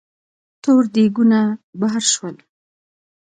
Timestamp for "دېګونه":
0.93-1.39